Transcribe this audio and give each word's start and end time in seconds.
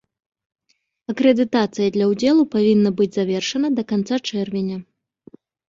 Акрэдытацыя 1.13 1.91
для 1.99 2.09
ўдзелу 2.13 2.43
павінна 2.57 2.89
быць 3.03 3.11
завершана 3.21 3.67
да 3.77 3.89
канца 3.95 4.15
чэрвеня. 4.33 4.77